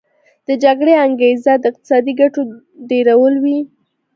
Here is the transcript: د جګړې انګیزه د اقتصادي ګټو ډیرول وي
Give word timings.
د 0.47 0.49
جګړې 0.63 0.93
انګیزه 1.05 1.53
د 1.59 1.63
اقتصادي 1.71 2.13
ګټو 2.21 2.41
ډیرول 2.91 3.33
وي 3.43 3.59